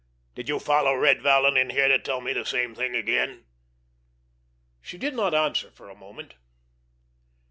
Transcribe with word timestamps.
Did 0.33 0.49
you 0.49 0.57
follow 0.57 0.95
Red 0.95 1.21
Vallon 1.21 1.57
in 1.57 1.69
here 1.69 1.87
to 1.87 1.99
tell 1.99 2.21
me 2.21 2.33
the 2.33 2.43
same 2.43 2.73
thing 2.73 2.95
again?" 2.95 3.45
She 4.81 4.97
did 4.97 5.13
not 5.13 5.35
answer 5.35 5.69
for 5.69 5.91
a 5.91 5.95
moment. 5.95 6.33